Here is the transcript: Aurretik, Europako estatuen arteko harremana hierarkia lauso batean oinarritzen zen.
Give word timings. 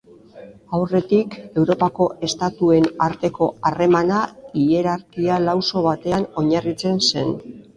Aurretik, 0.77 1.35
Europako 1.63 2.07
estatuen 2.29 2.87
arteko 3.09 3.51
harremana 3.71 4.23
hierarkia 4.63 5.39
lauso 5.45 5.85
batean 5.91 6.27
oinarritzen 6.45 6.99
zen. 7.13 7.35